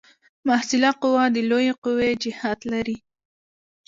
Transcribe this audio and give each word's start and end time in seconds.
محصله 0.47 0.91
قوه 1.01 1.23
د 1.35 1.37
لویې 1.49 1.73
قوې 1.83 2.11
جهت 2.21 2.59
لري. 2.73 2.97